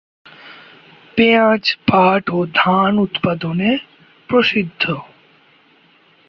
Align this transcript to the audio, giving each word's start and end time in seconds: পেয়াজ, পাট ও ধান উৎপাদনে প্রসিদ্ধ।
পেয়াজ, 1.17 1.63
পাট 1.87 2.23
ও 2.29 2.39
ধান 2.55 2.91
উৎপাদনে 2.97 3.71
প্রসিদ্ধ। 4.29 4.83